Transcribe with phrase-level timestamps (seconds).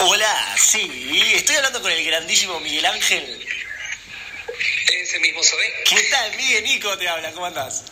[0.00, 3.46] Hola, sí, estoy hablando con el grandísimo Miguel Ángel.
[4.92, 5.66] Ese mismo soy.
[5.86, 6.62] ¿Qué tal, Miguel?
[6.64, 7.84] Nico te habla, ¿cómo andás?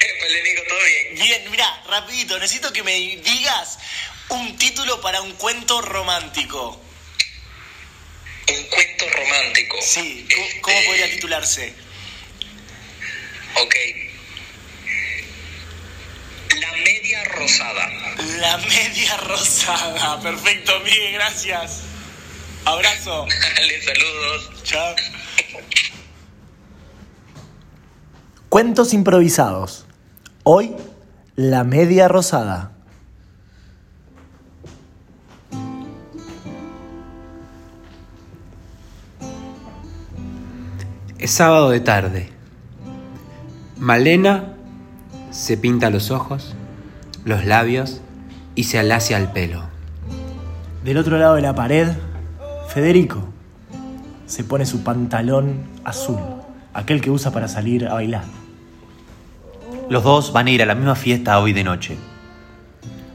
[0.00, 1.14] Épale, Nico, ¿todo bien?
[1.16, 3.78] Bien, mira, rapidito, necesito que me digas
[4.28, 6.80] un título para un cuento romántico.
[8.48, 9.82] Un cuento romántico.
[9.82, 11.74] Sí, ¿cómo, cómo Este, podría titularse?
[13.56, 13.74] Ok.
[16.60, 17.88] La media rosada.
[18.40, 20.20] La media rosada.
[20.20, 21.82] Perfecto, Miguel, gracias.
[22.64, 23.26] Abrazo.
[23.56, 24.62] Dale, saludos.
[24.62, 24.94] Chao.
[28.48, 29.86] Cuentos improvisados.
[30.42, 30.74] Hoy,
[31.34, 32.72] la media rosada.
[41.18, 42.30] Es sábado de tarde.
[43.78, 44.54] Malena
[45.30, 46.54] se pinta los ojos,
[47.26, 48.00] los labios
[48.54, 49.64] y se alacia el pelo.
[50.84, 51.88] Del otro lado de la pared,
[52.68, 53.20] Federico
[54.26, 56.20] se pone su pantalón azul,
[56.72, 58.22] aquel que usa para salir a bailar.
[59.90, 61.96] Los dos van a ir a la misma fiesta hoy de noche,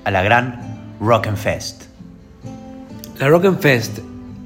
[0.04, 0.60] a la gran
[1.00, 1.84] Rock'n'Fest.
[3.18, 4.00] La Rock'n'Fest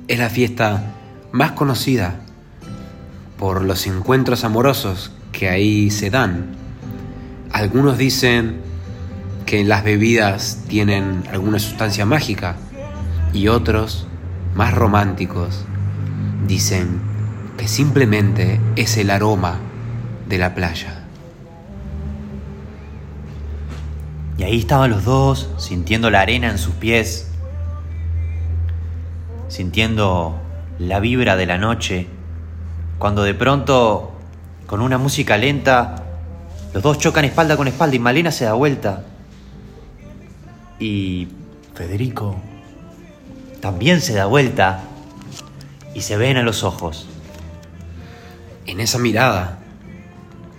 [0.08, 0.84] es la fiesta
[1.32, 2.14] más conocida
[3.40, 6.56] por los encuentros amorosos que ahí se dan.
[7.52, 8.75] Algunos dicen
[9.46, 12.56] que las bebidas tienen alguna sustancia mágica
[13.34, 14.08] y otros,
[14.56, 15.66] más románticos,
[16.48, 17.00] dicen
[17.58, 19.60] que simplemente es el aroma
[20.28, 21.04] de la playa.
[24.38, 27.32] Y ahí estaban los dos, sintiendo la arena en sus pies,
[29.48, 30.38] sintiendo
[30.80, 32.08] la vibra de la noche,
[32.98, 34.12] cuando de pronto,
[34.66, 36.04] con una música lenta,
[36.74, 39.04] los dos chocan espalda con espalda y Malena se da vuelta.
[40.80, 41.28] Y
[41.74, 42.36] Federico
[43.62, 44.84] también se da vuelta
[45.94, 47.08] y se ven a los ojos.
[48.66, 49.60] En esa mirada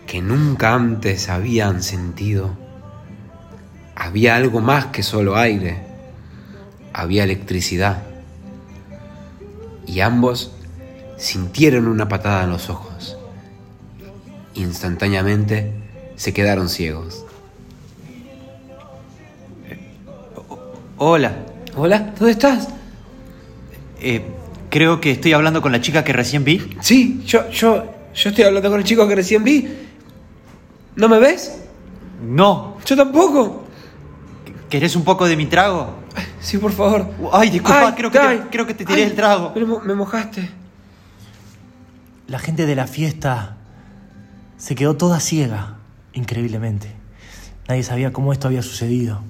[0.06, 2.56] que nunca antes habían sentido,
[3.94, 5.84] había algo más que solo aire,
[6.92, 8.02] había electricidad.
[9.86, 10.52] Y ambos
[11.18, 13.18] sintieron una patada en los ojos.
[14.54, 15.72] Instantáneamente
[16.16, 17.25] se quedaron ciegos.
[20.98, 21.32] Hola,
[21.76, 22.68] Hola, ¿dónde estás?
[24.00, 24.22] eh,
[24.70, 26.76] creo que estoy hablando con la chica que recién vi.
[26.80, 27.84] Sí, yo, yo,
[28.14, 29.68] yo estoy hablando con el chico que recién vi.
[30.96, 31.58] ¿No me ves?
[32.26, 33.64] No, Yo tampoco.
[34.70, 35.90] ¿querés un poco de mi trago?
[36.40, 37.08] Sí, por favor.
[37.32, 39.52] Ay, disculpa, Ay, creo, que te, ay, creo que te tiré ay, el trago.
[39.52, 40.48] pero me mojaste.
[42.26, 43.56] La gente de la fiesta
[44.56, 45.76] se quedó toda ciega,
[46.14, 46.90] increíblemente.
[47.68, 49.20] Nadie sabía cómo esto había sucedido.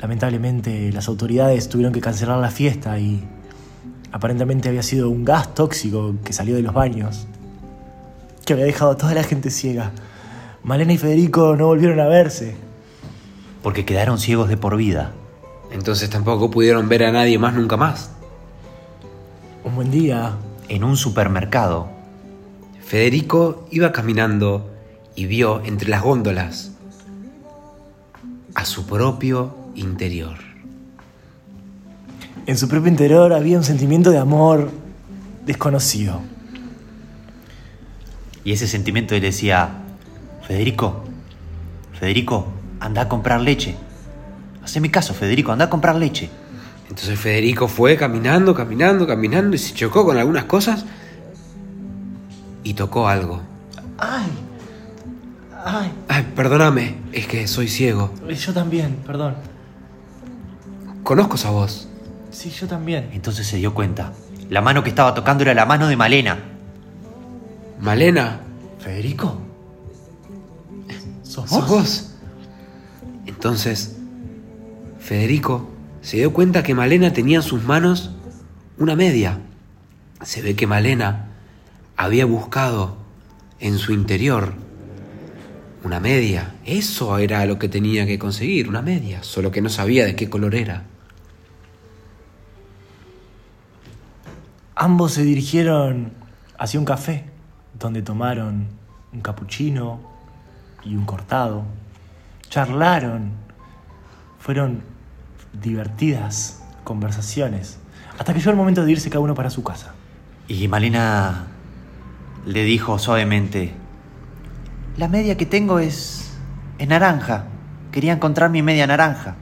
[0.00, 3.24] Lamentablemente las autoridades tuvieron que cancelar la fiesta y
[4.12, 7.26] aparentemente había sido un gas tóxico que salió de los baños,
[8.44, 9.90] que había dejado a toda la gente ciega.
[10.62, 12.56] Malena y Federico no volvieron a verse.
[13.62, 15.12] Porque quedaron ciegos de por vida.
[15.72, 18.12] Entonces tampoco pudieron ver a nadie más nunca más.
[19.64, 20.36] Un buen día,
[20.68, 21.88] En un supermercado,
[22.84, 24.70] Federico iba caminando
[25.14, 26.72] y vio entre las góndolas
[28.54, 30.36] a su propio interior.
[32.46, 34.70] en su propio interior había un sentimiento de amor
[35.44, 36.20] desconocido.
[38.44, 39.68] y ese sentimiento le decía,
[40.46, 41.04] Federico,
[41.98, 42.46] Federico,
[42.80, 43.74] anda a comprar leche.
[44.62, 46.30] Haceme caso, Federico, anda a comprar leche.
[46.88, 50.86] Entonces Federico fue caminando, caminando, caminando y se chocó con algunas cosas
[52.64, 53.42] y tocó algo.
[53.98, 54.30] ¡Ay!
[55.64, 55.92] ¡Ay!
[56.08, 58.14] Ay, perdóname, es que soy ciego.
[58.28, 59.34] Yo también, perdón.
[61.08, 61.88] Conozco esa voz.
[62.30, 63.08] Sí, yo también.
[63.14, 64.12] Entonces se dio cuenta.
[64.50, 66.36] La mano que estaba tocando era la mano de Malena.
[67.80, 68.40] Malena,
[68.78, 69.40] ¿Federico?
[71.22, 71.68] ¿Sos ¿sos vos?
[71.70, 72.14] vos?
[73.24, 73.96] Entonces,
[74.98, 75.70] Federico
[76.02, 78.10] se dio cuenta que Malena tenía en sus manos
[78.76, 79.38] una media.
[80.20, 81.28] Se ve que Malena
[81.96, 82.98] había buscado
[83.60, 84.52] en su interior
[85.84, 86.56] una media.
[86.66, 90.28] Eso era lo que tenía que conseguir, una media, solo que no sabía de qué
[90.28, 90.84] color era.
[94.80, 96.12] Ambos se dirigieron
[96.56, 97.24] hacia un café,
[97.76, 98.68] donde tomaron
[99.12, 99.98] un capuchino
[100.84, 101.64] y un cortado.
[102.48, 103.32] Charlaron.
[104.38, 104.82] Fueron
[105.52, 107.80] divertidas conversaciones.
[108.20, 109.94] Hasta que llegó el momento de irse cada uno para su casa.
[110.46, 111.48] Y Malena
[112.46, 113.74] le dijo suavemente,
[114.96, 116.38] la media que tengo es,
[116.78, 117.46] es naranja.
[117.90, 119.34] Quería encontrar mi media naranja.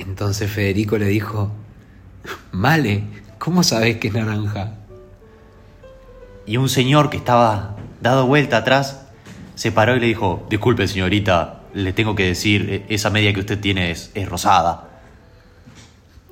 [0.00, 1.52] Entonces Federico le dijo,
[2.50, 3.04] Male,
[3.38, 4.72] ¿cómo sabes que es naranja?
[6.46, 9.06] Y un señor que estaba dado vuelta atrás
[9.54, 13.40] se paró y le dijo, disculpe señorita, le tengo que decir, e- esa media que
[13.40, 14.88] usted tiene es, es rosada.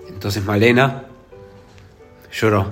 [0.09, 1.05] Entonces Malena
[2.33, 2.71] lloró.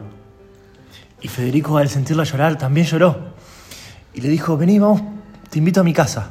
[1.21, 3.35] Y Federico al sentirla llorar también lloró.
[4.15, 5.03] Y le dijo, vení, vamos,
[5.51, 6.31] te invito a mi casa.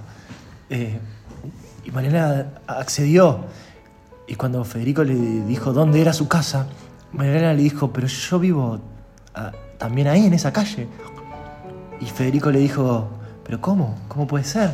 [0.69, 0.99] Eh,
[1.83, 3.45] y Malena accedió.
[4.27, 6.67] Y cuando Federico le dijo dónde era su casa,
[7.13, 8.79] Malena le dijo, pero yo vivo
[9.35, 10.87] ah, también ahí, en esa calle.
[11.99, 13.07] Y Federico le dijo,
[13.45, 13.97] pero ¿cómo?
[14.07, 14.71] ¿Cómo puede ser?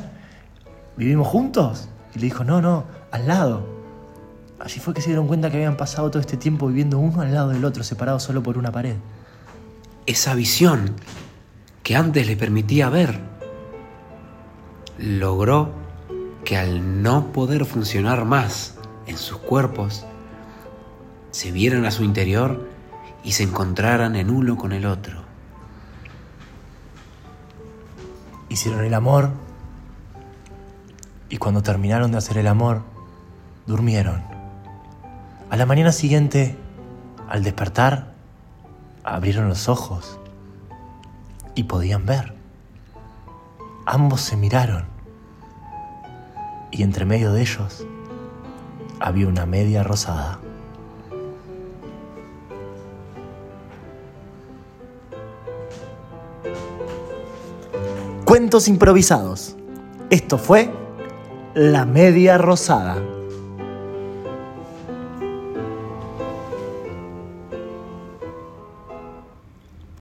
[0.95, 1.89] ¿Vivimos juntos?
[2.15, 3.67] Y le dijo, no, no, al lado.
[4.59, 7.33] Allí fue que se dieron cuenta que habían pasado todo este tiempo viviendo uno al
[7.33, 8.95] lado del otro, separados solo por una pared.
[10.05, 10.95] Esa visión
[11.83, 13.19] que antes le permitía ver
[14.97, 15.71] logró
[16.43, 18.75] que al no poder funcionar más
[19.07, 20.05] en sus cuerpos,
[21.31, 22.67] se vieran a su interior
[23.23, 25.23] y se encontraran en uno con el otro.
[28.49, 29.31] Hicieron el amor
[31.29, 32.81] y cuando terminaron de hacer el amor,
[33.67, 34.23] durmieron.
[35.49, 36.57] A la mañana siguiente,
[37.27, 38.13] al despertar,
[39.03, 40.19] abrieron los ojos
[41.53, 42.33] y podían ver.
[43.85, 44.85] Ambos se miraron
[46.71, 47.85] y entre medio de ellos
[48.99, 50.39] había una media rosada.
[58.49, 59.55] Cuentos improvisados.
[60.09, 60.73] Esto fue
[61.53, 62.97] La Media Rosada.